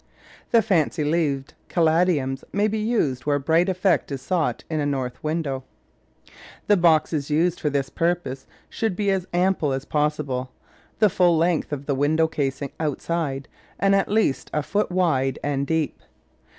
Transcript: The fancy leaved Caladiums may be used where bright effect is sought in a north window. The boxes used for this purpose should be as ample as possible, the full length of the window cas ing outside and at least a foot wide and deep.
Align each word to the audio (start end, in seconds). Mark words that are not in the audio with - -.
The 0.49 0.63
fancy 0.63 1.03
leaved 1.03 1.53
Caladiums 1.69 2.43
may 2.51 2.67
be 2.67 2.79
used 2.79 3.27
where 3.27 3.37
bright 3.37 3.69
effect 3.69 4.11
is 4.11 4.19
sought 4.19 4.63
in 4.67 4.79
a 4.79 4.85
north 4.87 5.23
window. 5.23 5.63
The 6.65 6.75
boxes 6.75 7.29
used 7.29 7.59
for 7.59 7.69
this 7.69 7.91
purpose 7.91 8.47
should 8.67 8.95
be 8.95 9.11
as 9.11 9.27
ample 9.31 9.73
as 9.73 9.85
possible, 9.85 10.49
the 10.97 11.07
full 11.11 11.37
length 11.37 11.71
of 11.71 11.85
the 11.85 11.93
window 11.93 12.25
cas 12.27 12.63
ing 12.63 12.71
outside 12.79 13.47
and 13.77 13.93
at 13.93 14.09
least 14.09 14.49
a 14.55 14.63
foot 14.63 14.89
wide 14.89 15.37
and 15.43 15.67
deep. 15.67 16.01